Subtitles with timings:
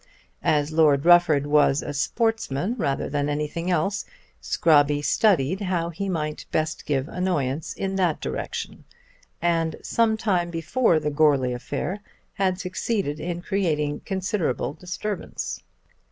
[0.41, 4.03] As Lord Rufford was a sportsman rather than anything else
[4.41, 8.83] Scrobby studied how he might best give annoyance in that direction,
[9.43, 11.99] and some time before the Goarly affair
[12.33, 15.61] had succeeded in creating considerable disturbance.